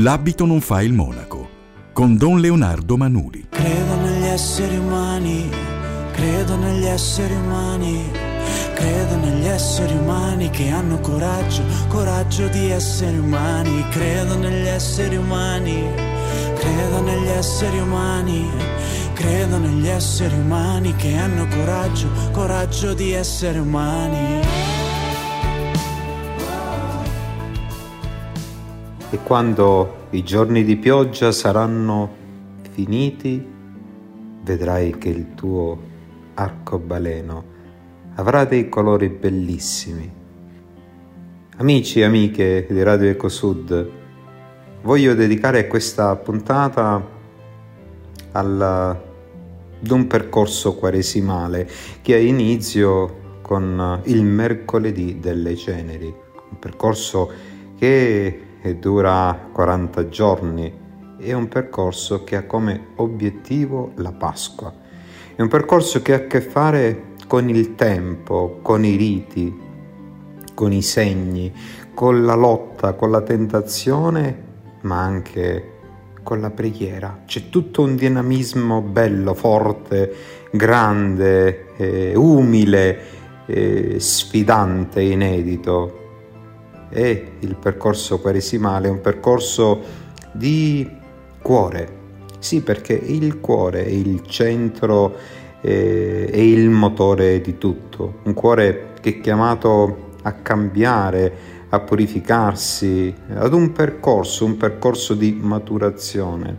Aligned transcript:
L'abito 0.00 0.44
non 0.44 0.60
fa 0.60 0.82
il 0.82 0.92
monaco. 0.92 1.48
Con 1.94 2.18
Don 2.18 2.38
Leonardo 2.38 2.98
Manuli. 2.98 3.46
Credo 3.48 3.94
negli 3.94 4.24
esseri 4.24 4.76
umani, 4.76 5.48
credo 6.12 6.54
negli 6.56 6.84
esseri 6.84 7.32
umani, 7.32 8.04
credo 8.74 9.16
negli 9.16 9.46
esseri 9.46 9.94
umani 9.94 10.50
che 10.50 10.68
hanno 10.68 11.00
coraggio, 11.00 11.62
coraggio 11.88 12.46
di 12.48 12.68
essere 12.68 13.16
umani, 13.16 13.88
credo 13.88 14.36
negli 14.36 14.66
esseri 14.66 15.16
umani, 15.16 15.82
credo 16.56 17.00
negli 17.00 17.28
esseri 17.28 17.78
umani, 17.78 18.50
credo 19.14 19.56
negli 19.56 19.88
esseri 19.88 20.34
umani 20.34 20.94
che 20.96 21.16
hanno 21.16 21.46
coraggio, 21.46 22.08
coraggio 22.32 22.92
di 22.92 23.12
essere 23.12 23.60
umani. 23.60 24.55
E 29.16 29.20
quando 29.22 30.08
i 30.10 30.22
giorni 30.22 30.62
di 30.62 30.76
pioggia 30.76 31.32
saranno 31.32 32.14
finiti, 32.72 33.42
vedrai 34.42 34.98
che 34.98 35.08
il 35.08 35.34
tuo 35.34 35.78
arcobaleno 36.34 37.44
avrà 38.16 38.44
dei 38.44 38.68
colori 38.68 39.08
bellissimi. 39.08 40.12
Amici 41.56 42.00
e 42.00 42.04
amiche 42.04 42.66
di 42.68 42.82
Radio 42.82 43.08
Ecosud, 43.08 43.90
voglio 44.82 45.14
dedicare 45.14 45.66
questa 45.66 46.14
puntata 46.16 47.02
al, 48.32 48.60
ad 48.60 49.90
un 49.90 50.06
percorso 50.06 50.74
quaresimale 50.74 51.66
che 52.02 52.12
ha 52.12 52.18
inizio 52.18 53.38
con 53.40 53.98
il 54.04 54.22
mercoledì 54.24 55.18
delle 55.20 55.56
ceneri, 55.56 56.04
un 56.04 56.58
percorso 56.58 57.32
che 57.78 58.45
dura 58.74 59.48
40 59.52 60.08
giorni. 60.08 60.72
È 61.16 61.32
un 61.32 61.48
percorso 61.48 62.24
che 62.24 62.36
ha 62.36 62.44
come 62.44 62.88
obiettivo 62.96 63.92
la 63.96 64.12
Pasqua. 64.12 64.72
È 65.34 65.40
un 65.40 65.48
percorso 65.48 66.02
che 66.02 66.12
ha 66.12 66.16
a 66.16 66.26
che 66.26 66.40
fare 66.40 67.14
con 67.26 67.48
il 67.48 67.74
tempo, 67.74 68.58
con 68.62 68.84
i 68.84 68.96
riti, 68.96 69.60
con 70.54 70.72
i 70.72 70.82
segni, 70.82 71.52
con 71.94 72.24
la 72.24 72.34
lotta, 72.34 72.94
con 72.94 73.10
la 73.10 73.22
tentazione, 73.22 74.42
ma 74.82 75.00
anche 75.00 75.72
con 76.22 76.40
la 76.40 76.50
preghiera. 76.50 77.22
C'è 77.24 77.48
tutto 77.48 77.82
un 77.82 77.94
dinamismo 77.94 78.80
bello, 78.82 79.32
forte, 79.34 80.14
grande, 80.50 81.74
eh, 81.76 82.16
umile, 82.16 82.98
eh, 83.46 83.96
sfidante, 84.00 85.00
inedito 85.02 86.04
e 86.88 87.32
il 87.40 87.56
percorso 87.56 88.20
quaresimale 88.20 88.88
è 88.88 88.90
un 88.90 89.00
percorso 89.00 89.80
di 90.32 90.88
cuore. 91.42 92.04
Sì, 92.38 92.62
perché 92.62 92.92
il 92.92 93.40
cuore 93.40 93.84
è 93.84 93.88
il 93.88 94.22
centro 94.26 95.14
eh, 95.66 96.28
è 96.30 96.38
il 96.38 96.70
motore 96.70 97.40
di 97.40 97.58
tutto. 97.58 98.20
Un 98.22 98.34
cuore 98.34 98.92
che 99.00 99.10
è 99.10 99.20
chiamato 99.20 100.14
a 100.22 100.32
cambiare, 100.32 101.54
a 101.68 101.80
purificarsi, 101.80 103.12
ad 103.34 103.52
un 103.52 103.72
percorso, 103.72 104.44
un 104.44 104.56
percorso 104.56 105.14
di 105.14 105.36
maturazione, 105.40 106.58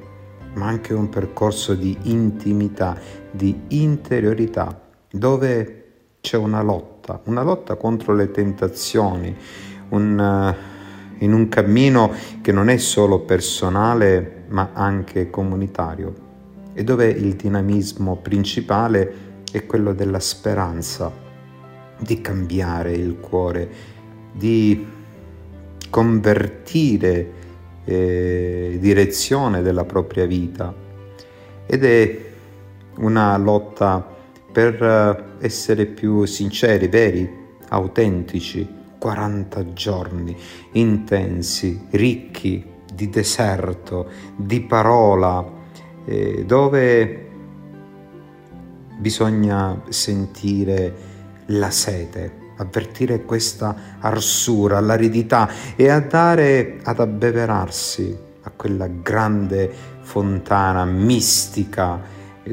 ma 0.55 0.67
anche 0.67 0.93
un 0.93 1.09
percorso 1.09 1.73
di 1.73 1.97
intimità, 2.03 2.97
di 3.31 3.57
interiorità, 3.69 4.81
dove 5.09 5.83
c'è 6.19 6.35
una 6.35 6.61
lotta, 6.61 7.21
una 7.25 7.43
lotta 7.43 7.75
contro 7.75 8.13
le 8.13 8.31
tentazioni, 8.31 9.35
un, 9.89 10.19
eh, 10.19 11.23
in 11.23 11.33
un 11.33 11.47
cammino 11.49 12.11
che 12.41 12.51
non 12.51 12.69
è 12.69 12.77
solo 12.77 13.21
personale 13.21 14.45
ma 14.49 14.69
anche 14.73 15.29
comunitario 15.29 16.25
e 16.73 16.83
dove 16.83 17.07
il 17.07 17.33
dinamismo 17.33 18.17
principale 18.17 19.25
è 19.51 19.65
quello 19.65 19.93
della 19.93 20.19
speranza 20.19 21.11
di 21.99 22.21
cambiare 22.21 22.93
il 22.93 23.17
cuore, 23.19 23.67
di 24.31 24.85
convertire 25.89 27.31
eh, 27.83 28.77
direzione 28.79 29.63
della 29.63 29.85
propria 29.85 30.27
vita. 30.27 30.71
Ed 31.65 31.83
è 31.83 32.25
una 32.97 33.35
lotta 33.37 34.15
per 34.51 34.83
eh, 34.83 35.45
essere 35.45 35.85
più 35.87 36.25
sinceri, 36.25 36.87
veri, 36.87 37.27
autentici 37.69 38.76
40 38.97 39.73
giorni 39.73 40.35
intensi, 40.73 41.87
ricchi 41.91 42.65
di 42.93 43.09
deserto, 43.09 44.09
di 44.35 44.61
parola, 44.61 45.45
eh, 46.05 46.43
dove 46.45 47.25
bisogna 48.97 49.81
sentire 49.89 50.93
la 51.47 51.69
sete, 51.69 52.45
avvertire 52.57 53.23
questa 53.23 53.97
arsura, 53.99 54.79
l'aridità 54.79 55.49
e 55.75 55.89
andare 55.89 56.79
ad 56.83 56.99
abbeverarsi 56.99 58.17
a 58.41 58.51
quella 58.55 58.87
grande 58.87 59.71
fontana 60.01 60.85
mistica 60.85 62.01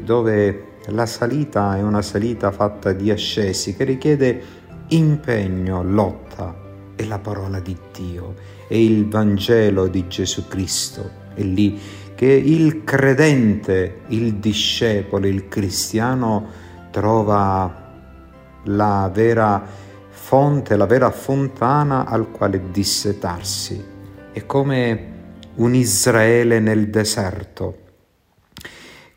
dove 0.03 0.73
la 0.87 1.05
salita 1.05 1.77
è 1.77 1.81
una 1.81 2.01
salita 2.01 2.51
fatta 2.51 2.91
di 2.91 3.09
ascesi 3.09 3.75
che 3.75 3.85
richiede 3.85 4.43
impegno, 4.89 5.83
lotta 5.83 6.63
è 6.95 7.03
la 7.03 7.19
parola 7.19 7.59
di 7.59 7.77
Dio, 7.93 8.35
è 8.67 8.75
il 8.75 9.07
Vangelo 9.07 9.87
di 9.87 10.07
Gesù 10.07 10.47
Cristo. 10.47 11.23
È 11.33 11.41
lì 11.41 11.79
che 12.15 12.27
il 12.27 12.83
credente, 12.83 14.01
il 14.07 14.35
discepolo, 14.35 15.27
il 15.27 15.47
cristiano 15.47 16.47
trova 16.91 17.83
la 18.63 19.11
vera 19.13 19.63
fonte, 20.09 20.75
la 20.75 20.85
vera 20.85 21.11
fontana 21.11 22.05
al 22.05 22.31
quale 22.31 22.71
dissetarsi. 22.71 23.83
È 24.31 24.45
come 24.45 25.13
un 25.55 25.75
Israele 25.75 26.59
nel 26.59 26.89
deserto. 26.89 27.83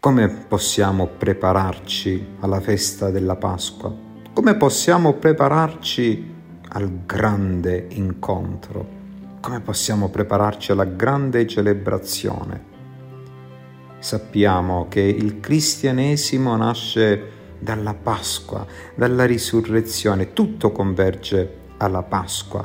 Come 0.00 0.29
possiamo 0.29 1.06
prepararci 1.06 2.27
alla 2.41 2.61
festa 2.61 3.11
della 3.11 3.37
Pasqua? 3.37 4.08
Come 4.38 4.54
possiamo 4.54 5.15
prepararci 5.15 6.34
al 6.69 7.04
grande 7.04 7.88
incontro? 7.91 8.87
Come 9.41 9.59
possiamo 9.59 10.10
prepararci 10.10 10.71
alla 10.71 10.84
grande 10.84 11.44
celebrazione? 11.44 12.65
Sappiamo 13.99 14.87
che 14.88 15.00
il 15.00 15.41
cristianesimo 15.41 16.56
nasce 16.56 17.31
dalla 17.59 17.94
Pasqua, 17.94 18.65
dalla 18.94 19.25
risurrezione, 19.25 20.32
tutto 20.32 20.70
converge 20.70 21.55
alla 21.78 22.05
Pasqua 22.05 22.65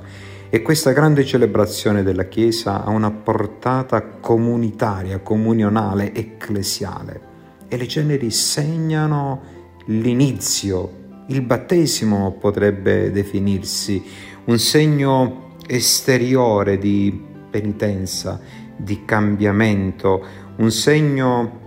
e 0.51 0.61
questa 0.61 0.91
grande 0.91 1.25
celebrazione 1.25 2.03
della 2.03 2.25
Chiesa 2.25 2.84
ha 2.84 2.91
una 2.91 3.09
portata 3.09 4.03
comunitaria, 4.19 5.22
comunionale, 5.22 6.13
ecclesiale 6.13 7.22
e 7.67 7.78
le 7.78 7.88
ceneri 7.88 8.29
segnano 8.29 9.41
l'inizio 9.85 11.01
il 11.28 11.41
battesimo 11.41 12.35
potrebbe 12.39 13.11
definirsi 13.11 14.03
un 14.45 14.59
segno 14.59 15.56
esteriore 15.66 16.78
di 16.78 17.17
penitenza, 17.50 18.39
di 18.75 19.05
cambiamento, 19.05 20.25
un 20.58 20.72
segno 20.72 21.61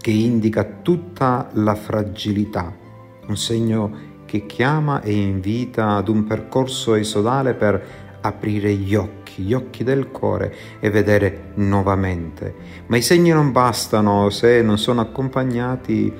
che 0.00 0.10
indica 0.10 0.64
tutta 0.82 1.48
la 1.54 1.74
fragilità, 1.74 2.76
un 3.26 3.36
segno 3.36 4.12
che 4.26 4.46
chiama 4.46 5.00
e 5.00 5.12
invita 5.12 5.96
ad 5.96 6.08
un 6.08 6.24
percorso 6.24 6.94
esodale 6.94 7.54
per 7.54 8.02
aprire 8.20 8.72
gli 8.74 8.94
occhi, 8.94 9.42
gli 9.42 9.52
occhi 9.52 9.84
del 9.84 10.08
cuore 10.08 10.54
e 10.80 10.90
vedere 10.90 11.52
nuovamente. 11.54 12.54
Ma 12.86 12.96
i 12.96 13.02
segni 13.02 13.30
non 13.30 13.52
bastano 13.52 14.30
se 14.30 14.62
non 14.62 14.78
sono 14.78 15.00
accompagnati 15.00 16.12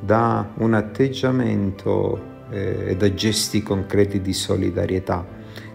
da 0.00 0.52
un 0.58 0.74
atteggiamento 0.74 2.46
eh, 2.50 2.90
e 2.90 2.96
da 2.96 3.12
gesti 3.14 3.62
concreti 3.62 4.20
di 4.20 4.32
solidarietà, 4.32 5.26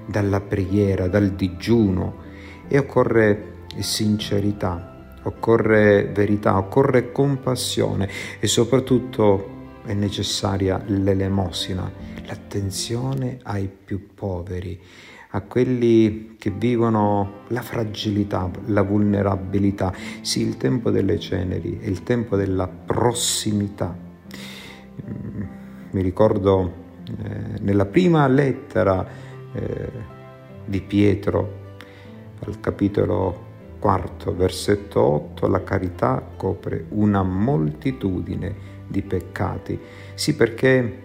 dalla 0.05 0.41
preghiera, 0.41 1.07
dal 1.07 1.29
digiuno 1.31 2.21
e 2.67 2.77
occorre 2.77 3.51
sincerità, 3.79 5.17
occorre 5.23 6.09
verità, 6.13 6.57
occorre 6.57 7.11
compassione 7.11 8.09
e 8.39 8.47
soprattutto 8.47 9.51
è 9.85 9.93
necessaria 9.93 10.81
l'elemosina, 10.85 11.91
l'attenzione 12.25 13.39
ai 13.43 13.67
più 13.67 14.13
poveri, 14.13 14.79
a 15.35 15.41
quelli 15.41 16.35
che 16.37 16.51
vivono 16.51 17.41
la 17.47 17.61
fragilità, 17.61 18.49
la 18.67 18.83
vulnerabilità. 18.83 19.93
Sì, 20.21 20.41
il 20.41 20.57
tempo 20.57 20.91
delle 20.91 21.19
ceneri 21.19 21.79
è 21.79 21.87
il 21.87 22.03
tempo 22.03 22.35
della 22.35 22.67
prossimità 22.67 24.11
mi 25.91 26.01
ricordo 26.01 26.73
eh, 27.05 27.59
nella 27.59 27.85
prima 27.85 28.27
lettera 28.27 29.05
eh, 29.53 29.89
di 30.65 30.81
Pietro, 30.81 31.61
al 32.45 32.59
capitolo 32.59 33.51
quarto 33.79 34.33
versetto 34.35 35.01
8, 35.01 35.47
la 35.47 35.63
carità 35.63 36.25
copre 36.37 36.85
una 36.89 37.21
moltitudine 37.21 38.71
di 38.87 39.01
peccati. 39.01 39.79
Sì, 40.13 40.35
perché 40.35 41.01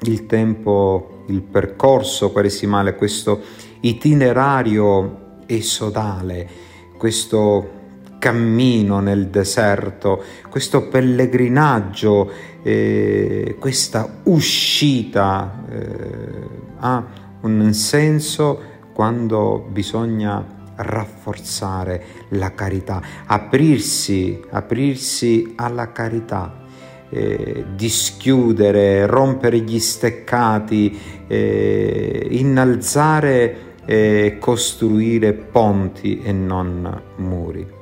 il 0.00 0.26
tempo, 0.26 1.24
il 1.26 1.42
percorso 1.42 2.30
quaresimale, 2.30 2.94
questo 2.94 3.40
itinerario 3.80 5.42
esodale, 5.46 6.48
questo 6.96 7.77
cammino 8.18 9.00
nel 9.00 9.28
deserto, 9.28 10.22
questo 10.48 10.88
pellegrinaggio, 10.88 12.30
eh, 12.62 13.56
questa 13.58 14.20
uscita 14.24 15.64
eh, 15.70 16.48
ha 16.80 17.04
un 17.40 17.72
senso 17.72 18.60
quando 18.92 19.66
bisogna 19.70 20.44
rafforzare 20.74 22.04
la 22.30 22.52
carità, 22.54 23.00
aprirsi, 23.26 24.40
aprirsi 24.50 25.54
alla 25.56 25.92
carità. 25.92 26.66
Eh, 27.10 27.64
dischiudere, 27.74 29.06
rompere 29.06 29.60
gli 29.60 29.78
steccati, 29.78 31.24
eh, 31.26 32.26
innalzare 32.32 33.76
e 33.86 34.36
costruire 34.38 35.32
ponti 35.32 36.20
e 36.20 36.32
non 36.32 37.02
muri. 37.16 37.77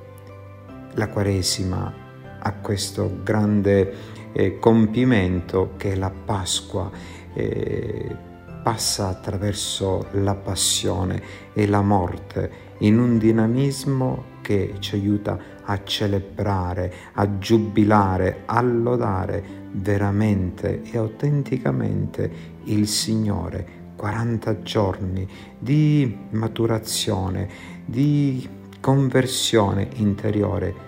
La 0.96 1.08
Quaresima 1.08 1.92
ha 2.38 2.52
questo 2.54 3.20
grande 3.22 3.92
eh, 4.32 4.58
compimento 4.58 5.74
che 5.76 5.92
è 5.92 5.94
la 5.94 6.10
Pasqua 6.10 6.90
eh, 7.34 8.16
passa 8.62 9.08
attraverso 9.08 10.06
la 10.12 10.34
passione 10.34 11.22
e 11.52 11.66
la 11.66 11.82
morte 11.82 12.64
in 12.78 12.98
un 12.98 13.18
dinamismo 13.18 14.24
che 14.40 14.76
ci 14.78 14.94
aiuta 14.94 15.38
a 15.64 15.84
celebrare, 15.84 16.92
a 17.12 17.38
giubilare, 17.38 18.42
a 18.46 18.62
lodare 18.62 19.44
veramente 19.72 20.82
e 20.82 20.96
autenticamente 20.96 22.30
il 22.64 22.88
Signore. 22.88 23.84
40 23.96 24.62
giorni 24.62 25.26
di 25.58 26.16
maturazione, 26.30 27.48
di 27.84 28.46
conversione 28.80 29.88
interiore, 29.94 30.85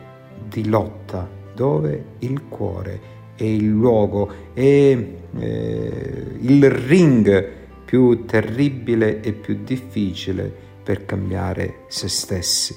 di 0.48 0.68
lotta, 0.68 1.28
dove 1.54 2.04
il 2.20 2.48
cuore 2.48 3.16
è 3.36 3.44
il 3.44 3.68
luogo, 3.68 4.32
è 4.52 4.60
eh, 4.60 6.36
il 6.40 6.70
ring 6.70 7.56
più 7.84 8.24
terribile 8.24 9.20
e 9.20 9.32
più 9.32 9.62
difficile 9.62 10.52
per 10.82 11.04
cambiare 11.04 11.84
se 11.88 12.08
stessi. 12.08 12.74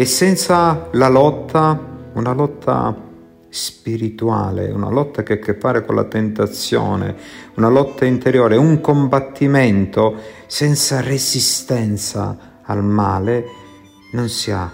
E 0.00 0.04
senza 0.04 0.90
la 0.92 1.08
lotta, 1.08 1.76
una 2.12 2.32
lotta 2.32 2.96
spirituale, 3.48 4.70
una 4.70 4.90
lotta 4.90 5.24
che 5.24 5.32
ha 5.32 5.36
a 5.36 5.38
che 5.40 5.54
fare 5.54 5.84
con 5.84 5.96
la 5.96 6.04
tentazione, 6.04 7.16
una 7.56 7.66
lotta 7.68 8.04
interiore, 8.04 8.54
un 8.54 8.80
combattimento 8.80 10.14
senza 10.46 11.00
resistenza 11.00 12.60
al 12.62 12.84
male, 12.84 13.44
non 14.12 14.28
si 14.28 14.52
ha, 14.52 14.72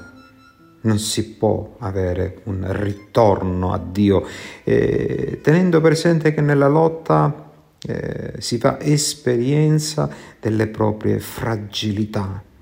non 0.82 0.98
si 0.98 1.36
può 1.36 1.76
avere 1.78 2.40
un 2.42 2.66
ritorno 2.68 3.72
a 3.72 3.78
Dio, 3.78 4.26
eh, 4.62 5.40
tenendo 5.42 5.80
presente 5.80 6.34
che 6.34 6.42
nella 6.42 6.68
lotta 6.68 7.50
eh, 7.80 8.34
si 8.40 8.58
fa 8.58 8.78
esperienza 8.78 10.06
delle 10.38 10.66
proprie 10.66 11.18
fragilità 11.18 12.52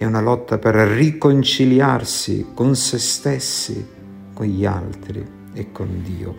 è 0.00 0.06
una 0.06 0.22
lotta 0.22 0.56
per 0.56 0.76
riconciliarsi 0.76 2.52
con 2.54 2.74
se 2.74 2.98
stessi, 2.98 3.86
con 4.32 4.46
gli 4.46 4.64
altri 4.64 5.22
e 5.52 5.72
con 5.72 6.02
Dio. 6.02 6.34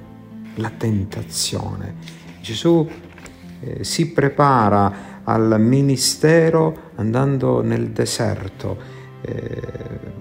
La 0.55 0.71
tentazione. 0.75 1.93
Gesù 2.41 2.89
eh, 3.59 3.83
si 3.83 4.13
prepara 4.13 5.21
al 5.25 5.61
ministero 5.61 6.89
andando 6.95 7.61
nel 7.61 7.89
deserto, 7.91 8.79
eh, 9.21 9.61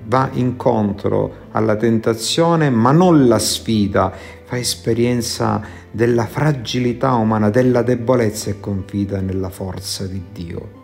va 0.05 0.29
incontro 0.33 1.47
alla 1.53 1.77
tentazione 1.77 2.69
ma 2.69 2.93
non 2.93 3.27
la 3.27 3.39
sfida, 3.39 4.13
fa 4.45 4.59
esperienza 4.59 5.63
della 5.91 6.27
fragilità 6.27 7.15
umana, 7.15 7.49
della 7.49 7.81
debolezza 7.81 8.51
e 8.51 8.61
confida 8.61 9.23
nella 9.23 9.49
forza 9.49 10.07
di 10.07 10.25
Dio. 10.31 10.80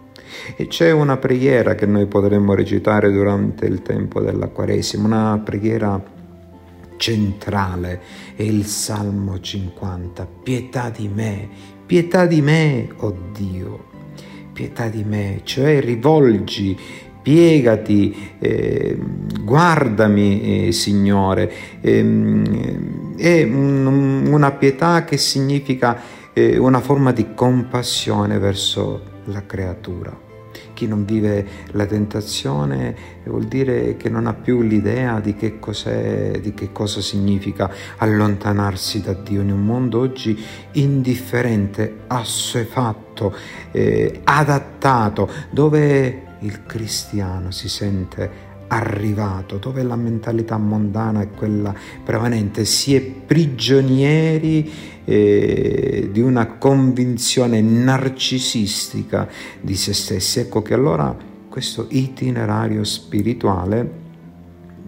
E 0.56 0.66
c'è 0.66 0.90
una 0.90 1.16
preghiera 1.16 1.74
che 1.74 1.86
noi 1.86 2.06
potremmo 2.06 2.54
recitare 2.54 3.10
durante 3.10 3.66
il 3.66 3.82
tempo 3.82 4.20
della 4.20 4.48
Quaresima, 4.48 5.06
una 5.06 5.40
preghiera 5.44 6.14
centrale, 6.96 8.00
è 8.34 8.42
il 8.42 8.64
Salmo 8.66 9.40
50. 9.40 10.26
Pietà 10.42 10.90
di 10.90 11.08
me, 11.08 11.48
pietà 11.84 12.26
di 12.26 12.40
me, 12.40 12.88
oh 12.98 13.16
Dio, 13.32 13.84
pietà 14.52 14.88
di 14.88 15.04
me, 15.04 15.40
cioè 15.44 15.80
rivolgi 15.80 16.76
piegati, 17.26 18.36
eh, 18.38 18.96
guardami 19.40 20.68
eh, 20.68 20.72
Signore. 20.72 21.52
Eh, 21.80 22.00
è 23.16 23.42
un, 23.42 24.26
una 24.30 24.52
pietà 24.52 25.02
che 25.02 25.16
significa 25.16 26.00
eh, 26.32 26.56
una 26.56 26.80
forma 26.80 27.10
di 27.10 27.34
compassione 27.34 28.38
verso 28.38 29.14
la 29.26 29.46
creatura. 29.46 30.24
Chi 30.72 30.86
non 30.86 31.04
vive 31.04 31.46
la 31.72 31.84
tentazione 31.84 32.96
vuol 33.24 33.44
dire 33.44 33.96
che 33.96 34.08
non 34.08 34.26
ha 34.26 34.32
più 34.32 34.62
l'idea 34.62 35.20
di 35.20 35.34
che, 35.34 35.58
cos'è, 35.58 36.40
di 36.40 36.54
che 36.54 36.72
cosa 36.72 37.00
significa 37.00 37.70
allontanarsi 37.98 39.02
da 39.02 39.12
Dio 39.12 39.42
in 39.42 39.52
un 39.52 39.64
mondo 39.64 40.00
oggi 40.00 40.38
indifferente, 40.72 42.04
assuefatto, 42.06 43.34
eh, 43.70 44.20
adattato, 44.24 45.28
dove 45.50 46.22
il 46.40 46.64
cristiano 46.64 47.50
si 47.50 47.68
sente 47.68 48.44
arrivato, 48.68 49.58
dove 49.58 49.82
la 49.82 49.96
mentalità 49.96 50.56
mondana 50.56 51.20
è 51.20 51.30
quella 51.30 51.74
prevalente, 52.04 52.64
si 52.64 52.94
è 52.94 53.00
prigionieri 53.00 54.94
eh, 55.06 56.10
di 56.12 56.20
una 56.20 56.46
convinzione 56.58 57.62
narcisistica 57.62 59.26
di 59.60 59.74
se 59.76 59.94
stessi. 59.94 60.40
Ecco 60.40 60.60
che 60.60 60.74
allora 60.74 61.16
questo 61.48 61.86
itinerario 61.88 62.84
spirituale 62.84 64.04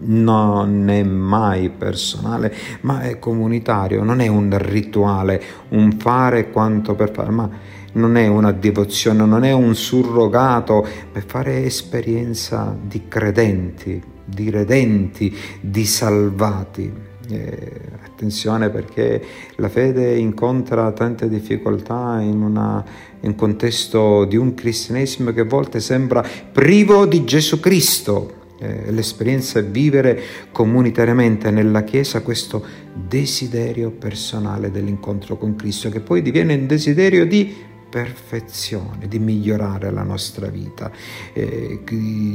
non 0.01 0.87
è 0.89 1.03
mai 1.03 1.69
personale, 1.69 2.53
ma 2.81 3.01
è 3.01 3.17
comunitario, 3.19 4.03
non 4.03 4.19
è 4.19 4.27
un 4.27 4.55
rituale, 4.57 5.41
un 5.69 5.93
fare 5.97 6.51
quanto 6.51 6.95
per 6.95 7.11
fare, 7.11 7.31
ma 7.31 7.49
non 7.93 8.15
è 8.17 8.27
una 8.27 8.51
devozione, 8.51 9.25
non 9.25 9.43
è 9.43 9.51
un 9.51 9.73
surrogato 9.73 10.85
per 11.11 11.25
fare 11.25 11.63
esperienza 11.63 12.77
di 12.79 13.07
credenti, 13.07 14.01
di 14.23 14.49
redenti, 14.49 15.35
di 15.59 15.85
salvati. 15.85 17.07
Eh, 17.31 17.81
attenzione 18.03 18.69
perché 18.69 19.23
la 19.57 19.69
fede 19.69 20.15
incontra 20.17 20.91
tante 20.93 21.29
difficoltà 21.29 22.19
in, 22.21 22.41
una, 22.41 22.83
in 23.21 23.29
un 23.29 23.35
contesto 23.35 24.25
di 24.25 24.35
un 24.35 24.55
cristianesimo 24.55 25.31
che 25.31 25.41
a 25.41 25.45
volte 25.45 25.79
sembra 25.79 26.25
privo 26.51 27.05
di 27.05 27.23
Gesù 27.25 27.59
Cristo. 27.59 28.37
Eh, 28.59 28.91
l'esperienza 28.91 29.59
è 29.59 29.63
vivere 29.63 30.19
comunitariamente 30.51 31.51
nella 31.51 31.83
Chiesa 31.83 32.21
questo 32.21 32.65
desiderio 32.93 33.91
personale 33.91 34.71
dell'incontro 34.71 35.37
con 35.37 35.55
Cristo, 35.55 35.89
che 35.89 36.01
poi 36.01 36.21
diviene 36.21 36.55
un 36.55 36.65
desiderio 36.65 37.25
di 37.25 37.55
perfezione, 37.89 39.07
di 39.07 39.19
migliorare 39.19 39.91
la 39.91 40.03
nostra 40.03 40.47
vita. 40.47 40.91
Eh, 41.33 41.81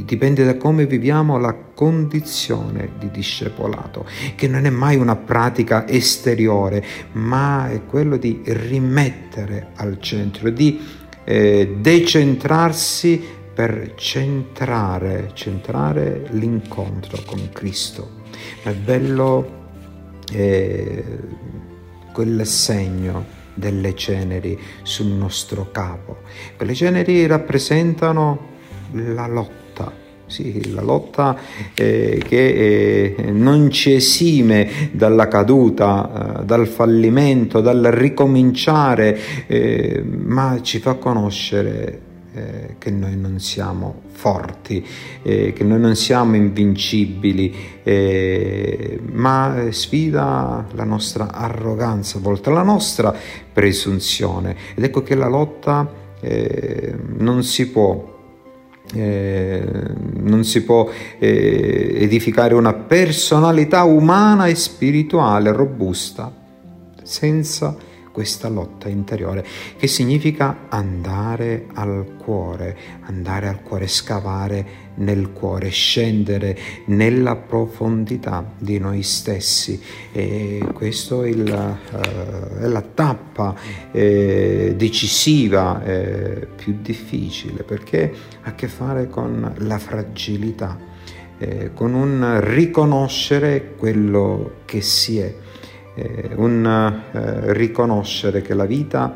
dipende 0.05 0.43
da 0.43 0.57
come 0.57 0.85
viviamo 0.85 1.37
la 1.37 1.53
condizione 1.53 2.91
di 2.99 3.09
discepolato, 3.09 4.05
che 4.35 4.47
non 4.47 4.65
è 4.65 4.69
mai 4.69 4.97
una 4.97 5.15
pratica 5.15 5.87
esteriore, 5.87 6.83
ma 7.13 7.69
è 7.69 7.85
quello 7.85 8.17
di 8.17 8.41
rimettere 8.45 9.69
al 9.75 9.99
centro, 10.01 10.49
di 10.49 10.79
eh, 11.23 11.77
decentrarsi 11.79 13.23
per 13.53 13.93
centrare, 13.95 15.31
centrare 15.33 16.27
l'incontro 16.31 17.21
con 17.25 17.49
Cristo. 17.53 18.23
È 18.61 18.71
bello 18.73 19.63
eh, 20.31 21.03
quel 22.11 22.45
segno 22.45 23.43
delle 23.55 23.95
ceneri 23.95 24.59
sul 24.83 25.07
nostro 25.07 25.69
capo. 25.71 26.17
Quelle 26.55 26.75
ceneri 26.75 27.25
rappresentano 27.25 28.53
la 28.91 29.27
lotta. 29.27 30.03
Sì, 30.27 30.73
la 30.73 30.81
lotta 30.81 31.37
eh, 31.75 32.19
che 32.27 33.15
eh, 33.17 33.31
non 33.31 33.69
ci 33.69 33.93
esime 33.93 34.89
dalla 34.91 35.27
caduta, 35.27 36.39
eh, 36.41 36.45
dal 36.45 36.67
fallimento, 36.67 37.61
dal 37.61 37.83
ricominciare, 37.83 39.19
eh, 39.45 40.03
ma 40.03 40.57
ci 40.61 40.79
fa 40.79 40.95
conoscere 40.95 42.13
eh, 42.35 42.75
che 42.77 42.91
noi 42.91 43.15
non 43.15 43.39
siamo 43.39 44.01
forti, 44.11 44.85
eh, 45.21 45.53
che 45.53 45.63
noi 45.63 45.79
non 45.79 45.95
siamo 45.95 46.35
invincibili, 46.35 47.55
eh, 47.81 48.99
ma 49.09 49.67
sfida 49.69 50.65
la 50.73 50.83
nostra 50.83 51.31
arroganza, 51.31 52.17
a 52.17 52.21
volte 52.21 52.49
la 52.49 52.63
nostra 52.63 53.15
presunzione. 53.53 54.55
Ed 54.75 54.83
ecco 54.83 55.01
che 55.01 55.15
la 55.15 55.29
lotta 55.29 55.89
eh, 56.19 56.93
non 57.17 57.41
si 57.43 57.69
può 57.69 58.13
eh, 58.93 59.65
non 60.17 60.43
si 60.43 60.63
può 60.63 60.89
eh, 61.17 61.95
edificare 61.99 62.53
una 62.53 62.73
personalità 62.73 63.83
umana 63.83 64.45
e 64.45 64.55
spirituale 64.55 65.51
robusta 65.51 66.31
senza 67.01 67.75
questa 68.15 68.47
lotta 68.47 68.87
interiore, 68.87 69.45
che 69.75 69.87
significa 69.87 70.67
andare 70.69 71.65
al 71.73 72.15
cuore, 72.17 72.77
andare 73.01 73.49
al 73.49 73.61
cuore, 73.61 73.87
scavare 73.87 74.83
nel 74.95 75.33
cuore, 75.33 75.67
scendere 75.67 76.57
nella 76.85 77.35
profondità 77.35 78.53
di 78.57 78.79
noi 78.79 79.03
stessi. 79.03 79.81
E 80.13 80.65
questa 80.71 81.25
è, 81.25 81.33
uh, 81.33 82.59
è, 82.61 82.67
la 82.67 82.81
tappa 82.81 83.53
eh, 83.91 84.75
decisiva, 84.77 85.83
eh, 85.83 86.47
più 86.55 86.77
difficile, 86.81 87.63
perché 87.63 88.13
ha 88.43 88.49
a 88.51 88.55
che 88.55 88.69
fare 88.69 89.09
con 89.09 89.55
la 89.57 89.77
fragilità, 89.77 90.79
eh, 91.37 91.71
con 91.73 91.93
un 91.93 92.39
riconoscere 92.39 93.73
quello 93.75 94.61
che 94.63 94.79
si 94.79 95.19
è 95.19 95.43
eh, 95.95 96.31
un 96.35 96.65
eh, 96.65 97.53
riconoscere 97.53 98.41
che 98.41 98.53
la 98.53 98.65
vita 98.65 99.15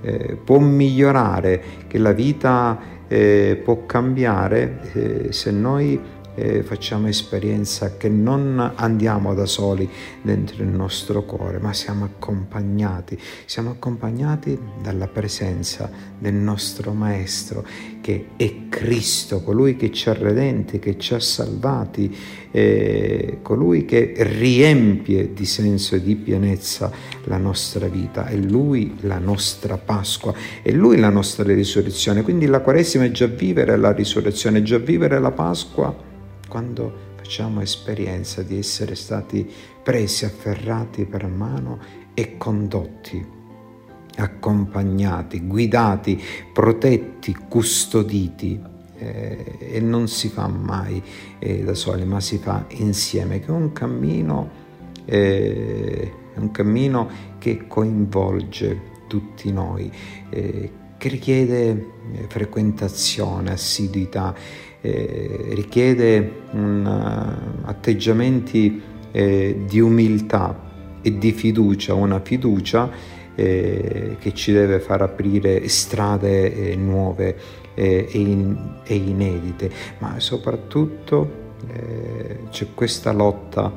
eh, 0.00 0.38
può 0.42 0.58
migliorare, 0.58 1.62
che 1.86 1.98
la 1.98 2.12
vita 2.12 2.78
eh, 3.06 3.60
può 3.62 3.84
cambiare 3.86 4.80
eh, 4.92 5.32
se 5.32 5.50
noi 5.50 6.00
eh, 6.34 6.62
facciamo 6.62 7.08
esperienza 7.08 7.96
che 7.96 8.08
non 8.08 8.72
andiamo 8.76 9.34
da 9.34 9.46
soli 9.46 9.88
dentro 10.22 10.62
il 10.62 10.68
nostro 10.68 11.24
cuore, 11.24 11.58
ma 11.58 11.72
siamo 11.72 12.04
accompagnati, 12.04 13.18
siamo 13.44 13.70
accompagnati 13.70 14.58
dalla 14.82 15.08
presenza 15.08 15.90
del 16.18 16.34
nostro 16.34 16.92
Maestro 16.92 17.64
che 18.00 18.28
è 18.36 18.68
Cristo, 18.68 19.42
colui 19.42 19.76
che 19.76 19.92
ci 19.92 20.08
ha 20.08 20.14
redenti, 20.14 20.78
che 20.78 20.96
ci 20.98 21.14
ha 21.14 21.20
salvati, 21.20 22.16
eh, 22.50 23.38
colui 23.42 23.84
che 23.84 24.14
riempie 24.16 25.32
di 25.32 25.44
senso 25.44 25.96
e 25.96 26.02
di 26.02 26.16
pienezza 26.16 26.90
la 27.24 27.36
nostra 27.36 27.88
vita, 27.88 28.26
è 28.26 28.36
Lui 28.36 28.96
la 29.00 29.18
nostra 29.18 29.76
Pasqua, 29.76 30.32
è 30.62 30.70
Lui 30.70 30.98
la 30.98 31.10
nostra 31.10 31.44
risurrezione, 31.44 32.22
quindi 32.22 32.46
la 32.46 32.60
Quaresima 32.60 33.04
è 33.04 33.10
già 33.10 33.26
vivere 33.26 33.76
la 33.76 33.92
risurrezione, 33.92 34.58
è 34.58 34.62
già 34.62 34.78
vivere 34.78 35.20
la 35.20 35.30
Pasqua 35.30 36.08
quando 36.50 36.92
facciamo 37.14 37.60
esperienza 37.60 38.42
di 38.42 38.58
essere 38.58 38.96
stati 38.96 39.48
presi, 39.82 40.24
afferrati 40.24 41.04
per 41.04 41.26
mano 41.28 41.78
e 42.12 42.36
condotti, 42.36 43.24
accompagnati, 44.16 45.46
guidati, 45.46 46.20
protetti, 46.52 47.34
custoditi. 47.48 48.60
Eh, 48.96 49.56
e 49.58 49.80
non 49.80 50.08
si 50.08 50.28
fa 50.28 50.46
mai 50.46 51.02
eh, 51.38 51.62
da 51.62 51.72
soli, 51.72 52.04
ma 52.04 52.20
si 52.20 52.36
fa 52.36 52.66
insieme, 52.68 53.40
che 53.40 53.46
è 53.46 53.50
un 53.50 53.72
cammino, 53.72 54.50
eh, 55.06 56.12
un 56.34 56.50
cammino 56.50 57.08
che 57.38 57.66
coinvolge 57.66 58.88
tutti 59.06 59.50
noi, 59.52 59.90
eh, 60.28 60.70
che 60.98 61.08
richiede 61.08 61.70
eh, 62.12 62.26
frequentazione, 62.28 63.52
assiduità, 63.52 64.34
eh, 64.80 65.50
richiede 65.50 66.42
un, 66.52 66.84
uh, 66.84 67.68
atteggiamenti 67.68 68.80
eh, 69.12 69.62
di 69.66 69.80
umiltà 69.80 70.68
e 71.02 71.18
di 71.18 71.32
fiducia, 71.32 71.94
una 71.94 72.20
fiducia 72.20 72.90
eh, 73.34 74.16
che 74.18 74.34
ci 74.34 74.52
deve 74.52 74.80
far 74.80 75.02
aprire 75.02 75.66
strade 75.68 76.52
eh, 76.54 76.76
nuove 76.76 77.36
eh, 77.74 78.08
e, 78.10 78.18
in, 78.18 78.80
e, 78.84 78.94
inedite, 78.94 79.70
ma 79.98 80.18
soprattutto 80.18 81.48
c'è 82.48 82.68
questa 82.74 83.12
lotta, 83.12 83.70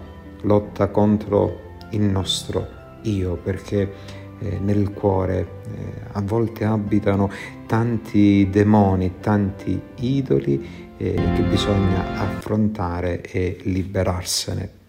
lotta 0.44 0.88
contro 0.88 1.60
il 1.92 2.02
nostro 2.02 2.66
io, 3.04 3.36
perché 3.36 3.92
eh, 4.40 4.60
nel 4.60 4.92
cuore 4.92 5.40
eh, 5.40 6.02
a 6.12 6.22
volte 6.22 6.66
abitano 6.66 7.30
tanti 7.66 8.48
demoni, 8.52 9.14
tanti 9.20 9.80
idoli 10.00 10.83
eh, 11.04 11.34
che 11.36 11.42
bisogna 11.44 12.20
affrontare 12.20 13.22
e 13.22 13.60
liberarsene. 13.64 14.83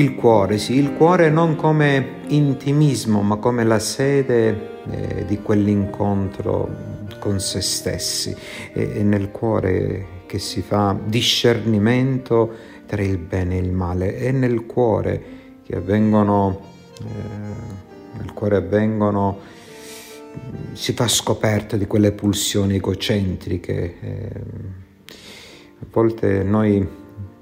Il 0.00 0.14
cuore, 0.14 0.56
sì, 0.56 0.76
il 0.76 0.94
cuore 0.94 1.28
non 1.28 1.56
come 1.56 2.22
intimismo, 2.28 3.20
ma 3.20 3.36
come 3.36 3.64
la 3.64 3.78
sede 3.78 4.78
eh, 4.90 5.24
di 5.26 5.42
quell'incontro 5.42 6.70
con 7.18 7.38
se 7.38 7.60
stessi. 7.60 8.34
È, 8.72 9.02
nel 9.02 9.30
cuore 9.30 10.22
che 10.24 10.38
si 10.38 10.62
fa 10.62 10.98
discernimento 11.04 12.50
tra 12.86 13.02
il 13.02 13.18
bene 13.18 13.58
e 13.58 13.60
il 13.60 13.72
male, 13.72 14.16
è 14.16 14.32
nel 14.32 14.64
cuore 14.64 15.22
che 15.64 15.76
avvengono, 15.76 16.60
eh, 16.98 18.16
nel 18.20 18.32
cuore 18.32 18.56
avvengono, 18.56 19.38
si 20.72 20.94
fa 20.94 21.08
scoperta 21.08 21.76
di 21.76 21.86
quelle 21.86 22.12
pulsioni 22.12 22.76
egocentriche. 22.76 24.00
Eh, 24.00 24.40
a 25.06 25.86
volte 25.90 26.42
noi 26.42 26.88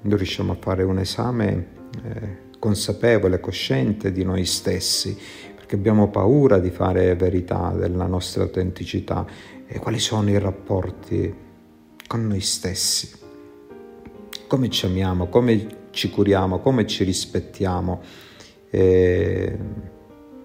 non 0.01 0.17
riusciamo 0.17 0.51
a 0.51 0.57
fare 0.59 0.83
un 0.83 0.99
esame 0.99 1.67
eh, 2.03 2.47
consapevole, 2.59 3.41
cosciente 3.41 4.13
di 4.13 4.25
noi 4.25 4.45
stessi, 4.45 5.17
perché 5.55 5.77
abbiamo 5.77 6.09
paura 6.09 6.59
di 6.59 6.71
fare 6.71 7.15
verità 7.15 7.73
della 7.77 8.07
nostra 8.07 8.43
autenticità. 8.43 9.27
E 9.67 9.79
quali 9.79 9.99
sono 9.99 10.31
i 10.31 10.39
rapporti 10.39 11.35
con 12.07 12.27
noi 12.27 12.41
stessi. 12.41 13.11
Come 14.47 14.71
ci 14.71 14.87
amiamo, 14.87 15.29
come 15.29 15.67
ci 15.91 16.09
curiamo, 16.09 16.61
come 16.61 16.87
ci 16.87 17.05
rispettiamo, 17.05 18.01
eh, 18.71 19.59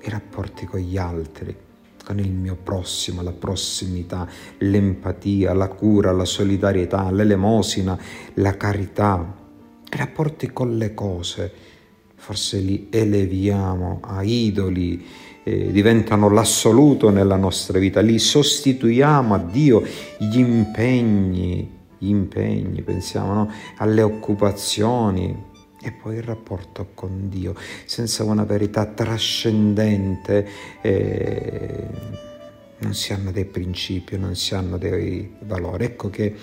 i 0.02 0.10
rapporti 0.10 0.66
con 0.66 0.82
gli 0.82 0.98
altri, 0.98 1.56
con 2.04 2.20
il 2.20 2.32
mio 2.32 2.58
prossimo, 2.62 3.22
la 3.22 3.32
prossimità, 3.32 4.28
l'empatia, 4.58 5.54
la 5.54 5.70
cura, 5.70 6.12
la 6.12 6.26
solidarietà, 6.26 7.10
l'elemosina, 7.12 7.98
la 8.36 8.58
carità, 8.58 9.36
i 9.90 9.96
rapporti 9.96 10.52
con 10.52 10.76
le 10.76 10.94
cose 10.94 11.63
forse 12.24 12.60
li 12.60 12.88
eleviamo 12.90 14.00
a 14.02 14.24
idoli, 14.24 15.06
eh, 15.44 15.74
diventano 15.74 16.30
l'assoluto 16.30 17.10
nella 17.10 17.36
nostra 17.36 17.80
vita, 17.80 18.00
li 18.00 18.18
sostituiamo 18.18 19.34
a 19.34 19.40
Dio, 19.40 19.84
gli 20.18 20.40
impegni, 20.40 21.70
gli 21.98 22.08
impegni, 22.08 22.82
pensiamo 22.82 23.34
no? 23.34 23.52
alle 23.76 24.02
occupazioni 24.04 25.38
e 25.82 25.92
poi 25.92 26.16
il 26.16 26.24
rapporto 26.24 26.92
con 26.94 27.28
Dio, 27.28 27.56
senza 27.84 28.24
una 28.24 28.46
verità 28.46 28.86
trascendente. 28.86 30.48
Eh, 30.82 31.88
non 32.78 32.94
si 32.94 33.12
hanno 33.12 33.32
dei 33.32 33.46
principi, 33.46 34.18
non 34.18 34.36
si 34.36 34.56
hanno 34.56 34.78
dei 34.78 35.30
valori. 35.40 35.84
Ecco 35.84 36.10
che 36.10 36.34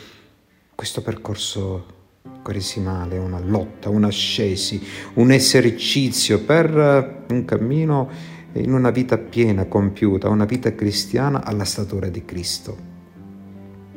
questo 0.74 1.00
percorso 1.00 1.99
quaresimale, 2.42 3.18
una 3.18 3.40
lotta, 3.40 3.88
un'ascesi, 3.88 4.82
un 5.14 5.30
esercizio 5.30 6.42
per 6.42 6.76
eh, 6.76 7.32
un 7.32 7.44
cammino 7.44 8.08
in 8.54 8.72
una 8.72 8.90
vita 8.90 9.18
piena, 9.18 9.66
compiuta, 9.66 10.28
una 10.28 10.44
vita 10.44 10.74
cristiana 10.74 11.44
alla 11.44 11.64
statura 11.64 12.08
di 12.08 12.24
Cristo. 12.24 12.88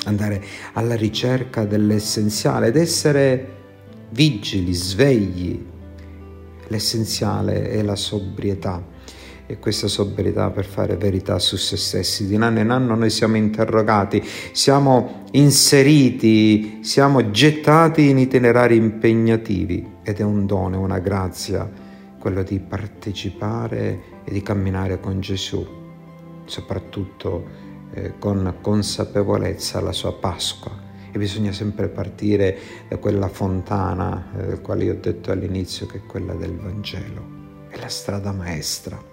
Andare 0.06 0.44
alla 0.74 0.96
ricerca 0.96 1.66
dell'essenziale 1.66 2.68
ed 2.68 2.76
essere 2.76 3.52
vigili, 4.10 4.74
svegli. 4.74 5.66
L'essenziale 6.68 7.70
è 7.70 7.82
la 7.82 7.96
sobrietà 7.96 8.93
e 9.46 9.60
questa 9.60 9.88
sobrietà 9.88 10.50
per 10.50 10.66
fare 10.66 10.96
verità 10.96 11.38
su 11.40 11.58
se 11.58 11.78
stessi. 11.78 12.28
Di 12.28 12.36
anno 12.36 12.60
in 12.60 12.70
anno 12.70 12.96
noi 12.96 13.10
siamo 13.10 13.36
interrogati, 13.38 14.24
siamo 14.52 15.26
inseriti, 15.32 16.80
siamo 16.82 17.32
gettati 17.32 18.10
in 18.10 18.18
itinerari 18.18 18.76
impegnativi 18.76 19.92
ed 20.04 20.20
è 20.20 20.24
un 20.24 20.46
dono, 20.46 20.80
una 20.80 21.00
grazia 21.00 21.70
quello 22.20 22.44
di 22.44 22.60
partecipare 22.60 24.22
e 24.24 24.32
di 24.32 24.42
camminare 24.42 25.00
con 25.02 25.20
Gesù, 25.20 25.68
soprattutto 26.46 27.46
eh, 27.94 28.14
con 28.18 28.60
consapevolezza 28.62 29.80
alla 29.80 29.92
sua 29.92 30.14
Pasqua. 30.14 30.92
E 31.12 31.18
bisogna 31.18 31.52
sempre 31.52 31.90
partire 31.90 32.58
da 32.88 32.98
quella 32.98 33.28
fontana 33.28 34.32
eh, 34.38 34.46
del 34.48 34.62
quale 34.62 34.86
io 34.86 34.94
ho 34.94 35.00
detto 35.00 35.32
all'inizio 35.32 35.86
che 35.86 35.98
è 35.98 36.06
quella 36.08 36.34
del 36.34 36.56
Vangelo. 36.56 37.42
È 37.68 37.78
la 37.78 37.90
strada 37.90 38.32
maestra 38.32 39.12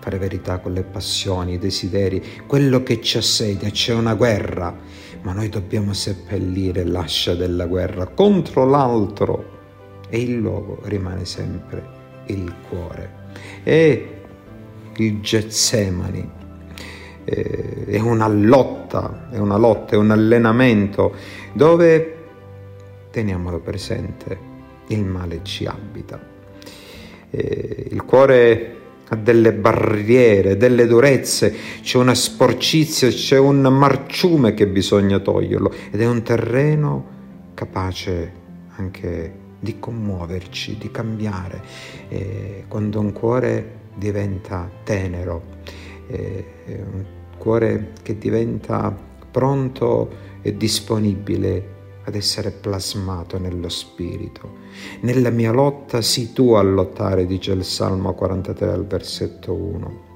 fare 0.00 0.18
verità 0.18 0.58
con 0.58 0.72
le 0.72 0.82
passioni, 0.82 1.54
i 1.54 1.58
desideri, 1.58 2.22
quello 2.46 2.82
che 2.82 3.00
ci 3.00 3.18
assedia, 3.18 3.70
c'è 3.70 3.92
una 3.92 4.14
guerra, 4.14 4.74
ma 5.22 5.32
noi 5.32 5.48
dobbiamo 5.48 5.92
seppellire 5.92 6.84
l'ascia 6.84 7.34
della 7.34 7.66
guerra 7.66 8.06
contro 8.06 8.64
l'altro 8.64 9.58
e 10.08 10.20
il 10.20 10.36
luogo 10.36 10.80
rimane 10.84 11.24
sempre 11.24 11.98
il 12.26 12.52
cuore. 12.68 13.18
E 13.62 14.22
il 14.96 15.20
Getsemani 15.20 16.30
eh, 17.24 17.84
è 17.86 18.00
una 18.00 18.26
lotta, 18.26 19.28
è 19.30 19.38
una 19.38 19.56
lotta, 19.56 19.94
è 19.94 19.98
un 19.98 20.10
allenamento 20.10 21.14
dove, 21.52 22.16
teniamolo 23.10 23.60
presente, 23.60 24.48
il 24.88 25.04
male 25.04 25.40
ci 25.42 25.66
abita. 25.66 26.18
Eh, 27.30 27.86
il 27.90 28.02
cuore 28.04 28.79
ha 29.12 29.16
delle 29.16 29.52
barriere, 29.52 30.56
delle 30.56 30.86
durezze, 30.86 31.52
c'è 31.82 31.98
una 31.98 32.14
sporcizia, 32.14 33.08
c'è 33.08 33.38
un 33.38 33.60
marciume 33.60 34.54
che 34.54 34.68
bisogna 34.68 35.18
toglierlo 35.18 35.72
ed 35.90 36.00
è 36.00 36.06
un 36.06 36.22
terreno 36.22 37.18
capace 37.54 38.32
anche 38.76 39.38
di 39.58 39.78
commuoverci, 39.78 40.78
di 40.78 40.90
cambiare. 40.90 41.62
Eh, 42.08 42.64
quando 42.68 43.00
un 43.00 43.12
cuore 43.12 43.78
diventa 43.96 44.70
tenero, 44.84 45.42
eh, 46.06 46.44
un 46.66 47.04
cuore 47.36 47.92
che 48.02 48.16
diventa 48.16 48.96
pronto 49.30 50.28
e 50.40 50.56
disponibile 50.56 51.78
ad 52.10 52.16
essere 52.16 52.50
plasmato 52.50 53.38
nello 53.38 53.68
spirito. 53.68 54.58
Nella 55.00 55.30
mia 55.30 55.52
lotta 55.52 56.02
sii 56.02 56.32
tu 56.32 56.52
a 56.52 56.62
lottare, 56.62 57.24
dice 57.24 57.52
il 57.52 57.64
Salmo 57.64 58.14
43 58.14 58.70
al 58.70 58.86
versetto 58.86 59.54
1. 59.54 60.08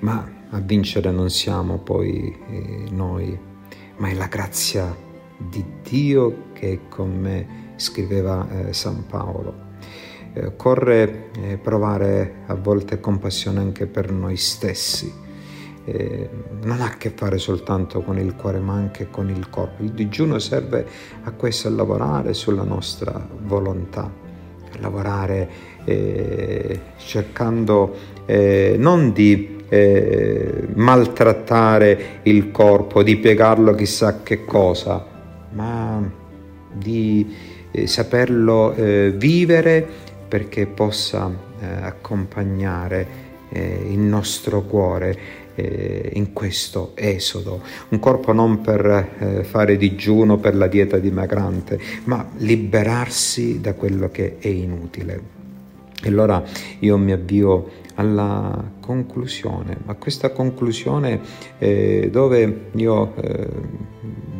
Ma 0.00 0.40
a 0.50 0.58
vincere 0.58 1.10
non 1.10 1.30
siamo 1.30 1.78
poi 1.78 2.36
eh, 2.50 2.86
noi, 2.90 3.38
ma 3.98 4.08
è 4.08 4.14
la 4.14 4.26
grazia 4.26 4.94
di 5.36 5.64
Dio 5.82 6.50
che 6.52 6.72
è 6.72 6.78
con 6.88 7.14
me, 7.16 7.74
scriveva 7.76 8.48
eh, 8.48 8.72
San 8.72 9.06
Paolo. 9.06 9.70
Occorre 10.34 11.30
eh, 11.42 11.58
provare 11.58 12.44
a 12.46 12.54
volte 12.54 12.98
compassione 13.00 13.60
anche 13.60 13.86
per 13.86 14.10
noi 14.10 14.38
stessi 14.38 15.21
eh, 15.84 16.28
non 16.62 16.80
ha 16.80 16.86
a 16.86 16.96
che 16.96 17.10
fare 17.10 17.38
soltanto 17.38 18.02
con 18.02 18.18
il 18.18 18.36
cuore 18.36 18.60
ma 18.60 18.74
anche 18.74 19.08
con 19.10 19.28
il 19.30 19.48
corpo. 19.50 19.82
Il 19.82 19.92
digiuno 19.92 20.38
serve 20.38 20.86
a 21.22 21.30
questo, 21.32 21.68
a 21.68 21.70
lavorare 21.72 22.34
sulla 22.34 22.62
nostra 22.62 23.26
volontà, 23.42 24.02
a 24.02 24.80
lavorare 24.80 25.48
eh, 25.84 26.80
cercando 26.96 27.94
eh, 28.26 28.76
non 28.78 29.12
di 29.12 29.60
eh, 29.68 30.68
maltrattare 30.74 32.20
il 32.22 32.50
corpo, 32.50 33.02
di 33.02 33.16
piegarlo 33.16 33.74
chissà 33.74 34.22
che 34.22 34.44
cosa, 34.44 35.04
ma 35.50 36.10
di 36.72 37.34
eh, 37.70 37.86
saperlo 37.86 38.74
eh, 38.74 39.12
vivere 39.16 39.86
perché 40.28 40.66
possa 40.66 41.50
accompagnare 41.62 43.30
il 43.52 43.98
nostro 43.98 44.62
cuore 44.62 45.41
eh, 45.54 46.10
in 46.14 46.32
questo 46.32 46.92
esodo. 46.94 47.62
Un 47.88 47.98
corpo 47.98 48.32
non 48.32 48.60
per 48.60 49.14
eh, 49.18 49.44
fare 49.44 49.76
digiuno 49.76 50.38
per 50.38 50.54
la 50.54 50.66
dieta 50.66 50.98
dimagrante, 50.98 51.78
ma 52.04 52.28
liberarsi 52.38 53.60
da 53.60 53.74
quello 53.74 54.10
che 54.10 54.38
è 54.38 54.48
inutile. 54.48 55.40
E 56.04 56.08
allora 56.08 56.42
io 56.80 56.98
mi 56.98 57.12
avvio 57.12 57.80
alla 57.94 58.72
conclusione, 58.80 59.76
a 59.86 59.94
questa 59.94 60.30
conclusione 60.30 61.20
eh, 61.58 62.08
dove 62.10 62.70
io 62.72 63.14
eh, 63.16 63.48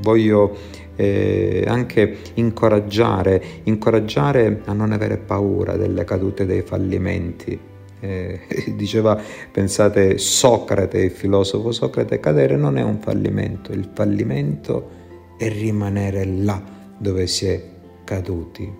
voglio 0.01 0.57
eh, 0.97 1.65
anche 1.67 2.17
incoraggiare, 2.35 3.43
incoraggiare 3.65 4.63
a 4.65 4.73
non 4.73 4.93
avere 4.93 5.19
paura 5.19 5.77
delle 5.77 6.05
cadute, 6.05 6.47
dei 6.47 6.63
fallimenti, 6.63 7.59
eh, 8.03 8.41
diceva, 8.77 9.21
pensate, 9.51 10.19
Socrate, 10.19 10.99
il 10.99 11.11
filosofo 11.11 11.71
Socrate, 11.71 12.19
cadere 12.21 12.57
non 12.57 12.77
è 12.77 12.83
un 12.83 12.99
fallimento, 12.99 13.73
il 13.73 13.89
fallimento 13.95 15.01
è 15.39 15.49
rimanere 15.49 16.25
là 16.25 16.61
dove 16.99 17.27
si 17.27 17.47
è 17.47 17.63
caduti. 18.05 18.71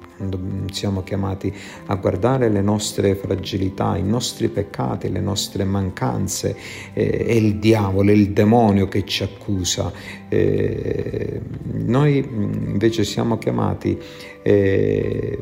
Siamo 0.71 1.03
chiamati 1.03 1.53
a 1.87 1.95
guardare 1.97 2.49
le 2.49 2.63
nostre 2.63 3.15
fragilità, 3.15 3.97
i 3.97 4.03
nostri 4.03 4.49
peccati, 4.49 5.11
le 5.11 5.21
nostre 5.21 5.65
mancanze. 5.65 6.57
Eh, 6.93 7.25
è 7.27 7.33
il 7.33 7.57
diavolo, 7.57 8.11
è 8.11 8.15
il 8.15 8.31
demonio 8.31 8.89
che 8.89 9.05
ci 9.05 9.23
accusa. 9.23 9.93
Eh, 10.29 11.41
noi 11.73 12.19
invece 12.19 13.05
siamo 13.05 13.39
chiamati 13.39 13.99
eh, 14.43 15.39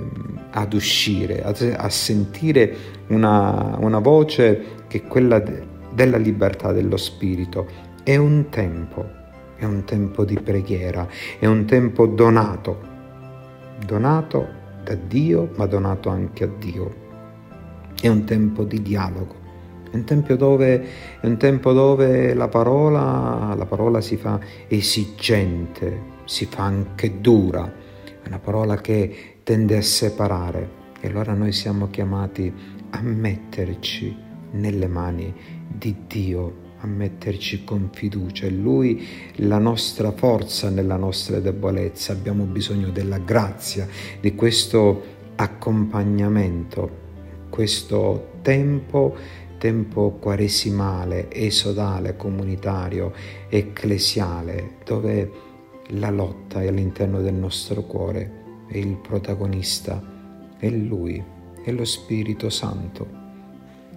ad 0.50 0.72
uscire, 0.72 1.42
a, 1.42 1.54
a 1.76 1.88
sentire 1.88 2.76
una, 3.08 3.76
una, 3.80 3.98
voce 3.98 4.84
che 4.88 4.98
è 4.98 5.06
quella 5.06 5.38
de, 5.38 5.66
della 5.92 6.16
libertà 6.16 6.72
dello 6.72 6.96
spirito. 6.96 7.88
È 8.02 8.16
un 8.16 8.48
tempo, 8.50 9.08
è 9.56 9.64
un 9.64 9.84
tempo 9.84 10.24
di 10.24 10.38
preghiera, 10.38 11.06
è 11.38 11.46
un 11.46 11.64
tempo 11.66 12.06
donato, 12.06 12.80
donato 13.84 14.58
da 14.82 14.94
Dio, 14.94 15.50
ma 15.56 15.66
donato 15.66 16.08
anche 16.08 16.44
a 16.44 16.50
Dio. 16.58 17.08
È 18.00 18.08
un 18.08 18.24
tempo 18.24 18.64
di 18.64 18.82
dialogo. 18.82 19.38
È 19.90 19.96
un, 19.96 20.04
tempo 20.04 20.34
dove, 20.34 20.86
un 21.22 21.36
tempo 21.36 21.72
dove 21.72 22.32
la 22.34 22.48
parola, 22.48 23.54
la 23.56 23.66
parola 23.66 24.00
si 24.00 24.16
fa 24.16 24.38
esigente, 24.68 26.18
si 26.24 26.46
fa 26.46 26.62
anche 26.62 27.20
dura, 27.20 27.72
è 28.22 28.26
una 28.28 28.38
parola 28.38 28.76
che 28.76 29.38
tende 29.42 29.76
a 29.76 29.82
separare 29.82 30.78
e 31.00 31.08
allora 31.08 31.32
noi 31.32 31.50
siamo 31.50 31.88
chiamati 31.90 32.52
a 32.90 33.00
metterci 33.02 34.16
nelle 34.52 34.86
mani 34.86 35.34
di 35.66 36.04
Dio, 36.06 36.59
a 36.80 36.86
metterci 36.86 37.64
con 37.64 37.90
fiducia. 37.92 38.46
È 38.46 38.50
Lui 38.50 39.06
la 39.36 39.58
nostra 39.58 40.12
forza 40.12 40.70
nella 40.70 40.96
nostra 40.96 41.38
debolezza. 41.40 42.12
Abbiamo 42.12 42.44
bisogno 42.44 42.90
della 42.90 43.18
grazia, 43.18 43.86
di 44.20 44.34
questo 44.34 45.02
accompagnamento, 45.36 46.98
questo 47.48 48.32
tempo, 48.42 49.16
tempo 49.58 50.12
quaresimale, 50.20 51.30
esodale, 51.30 52.16
comunitario, 52.16 53.12
ecclesiale, 53.48 54.76
dove 54.84 55.30
la 55.94 56.10
lotta 56.10 56.62
è 56.62 56.68
all'interno 56.68 57.20
del 57.20 57.34
nostro 57.34 57.82
cuore 57.82 58.66
e 58.68 58.78
il 58.78 58.96
protagonista 58.96 60.00
è 60.58 60.68
Lui, 60.68 61.22
è 61.64 61.72
lo 61.72 61.84
Spirito 61.84 62.48
Santo. 62.48 63.19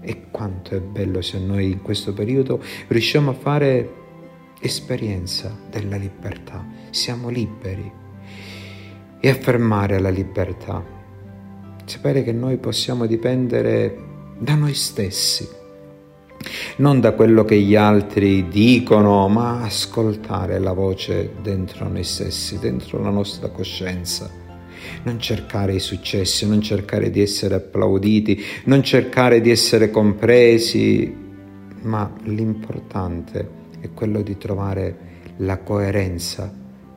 E 0.05 0.25
quanto 0.29 0.75
è 0.75 0.81
bello 0.81 1.21
se 1.21 1.39
noi 1.39 1.71
in 1.71 1.81
questo 1.81 2.13
periodo 2.13 2.61
riusciamo 2.87 3.31
a 3.31 3.33
fare 3.33 3.93
esperienza 4.59 5.57
della 5.69 5.95
libertà, 5.95 6.65
siamo 6.89 7.29
liberi. 7.29 7.89
E 9.19 9.29
affermare 9.29 9.99
la 9.99 10.09
libertà, 10.09 10.83
sapere 11.85 12.23
che 12.23 12.33
noi 12.33 12.57
possiamo 12.57 13.05
dipendere 13.05 13.97
da 14.37 14.55
noi 14.55 14.73
stessi, 14.73 15.47
non 16.77 16.99
da 16.99 17.13
quello 17.13 17.45
che 17.45 17.57
gli 17.57 17.77
altri 17.77 18.49
dicono, 18.49 19.29
ma 19.29 19.61
ascoltare 19.61 20.59
la 20.59 20.73
voce 20.73 21.35
dentro 21.41 21.87
noi 21.87 22.03
stessi, 22.03 22.59
dentro 22.59 23.01
la 23.01 23.09
nostra 23.09 23.47
coscienza 23.47 24.42
non 25.03 25.19
cercare 25.19 25.73
i 25.73 25.79
successi, 25.79 26.47
non 26.47 26.61
cercare 26.61 27.09
di 27.09 27.21
essere 27.21 27.55
applauditi, 27.55 28.41
non 28.65 28.83
cercare 28.83 29.41
di 29.41 29.49
essere 29.49 29.89
compresi, 29.91 31.15
ma 31.81 32.11
l'importante 32.23 33.61
è 33.79 33.89
quello 33.93 34.21
di 34.21 34.37
trovare 34.37 35.11
la 35.37 35.59
coerenza 35.59 36.51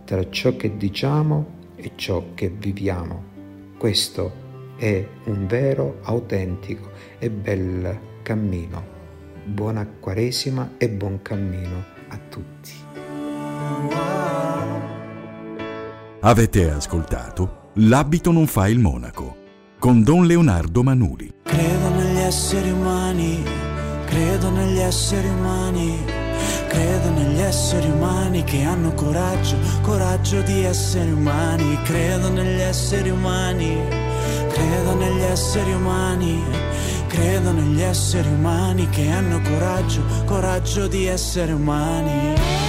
tra 0.04 0.28
ciò 0.30 0.56
che 0.56 0.76
diciamo 0.76 1.54
e 1.76 1.92
ciò 1.96 2.28
che 2.34 2.48
viviamo. 2.48 3.34
Questo 3.76 4.44
è 4.76 5.04
un 5.24 5.46
vero, 5.46 5.98
autentico 6.02 6.90
e 7.18 7.30
bel 7.30 7.98
cammino. 8.22 8.94
Buona 9.44 9.86
Quaresima 9.86 10.74
e 10.78 10.88
buon 10.88 11.22
cammino 11.22 11.84
a 12.08 12.18
tutti. 12.28 12.72
Avete 16.20 16.70
ascoltato? 16.70 17.65
L'abito 17.80 18.32
non 18.32 18.46
fa 18.46 18.68
il 18.68 18.78
monaco 18.78 19.36
con 19.78 20.02
Don 20.02 20.24
Leonardo 20.24 20.82
Manuli. 20.82 21.30
Credo 21.42 21.88
negli 21.90 22.20
esseri 22.20 22.70
umani, 22.70 23.42
credo 24.06 24.48
negli 24.48 24.78
esseri 24.78 25.28
umani, 25.28 25.98
credo 26.68 27.10
negli 27.10 27.38
esseri 27.38 27.90
umani 27.90 28.44
che 28.44 28.62
hanno 28.62 28.94
coraggio, 28.94 29.58
coraggio 29.82 30.40
di 30.40 30.62
essere 30.64 31.10
umani, 31.10 31.78
credo 31.82 32.30
negli 32.30 32.60
esseri 32.62 33.10
umani, 33.10 33.78
credo 34.48 34.94
negli 34.94 35.22
esseri 35.22 35.72
umani. 35.74 36.42
Credo 37.08 37.52
negli 37.52 37.80
esseri 37.80 38.28
umani 38.28 38.88
che 38.90 39.08
hanno 39.08 39.40
coraggio, 39.40 40.02
coraggio 40.26 40.86
di 40.86 41.06
essere 41.06 41.52
umani. 41.52 42.65